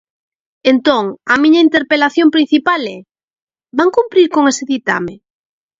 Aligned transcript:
Entón, 0.71 1.03
a 1.33 1.35
miña 1.43 1.63
interpelación 1.67 2.27
principal 2.35 2.81
é: 2.97 2.99
¿van 3.77 3.93
cumprir 3.97 4.27
con 4.35 4.43
ese 4.51 4.63
ditame? 4.71 5.15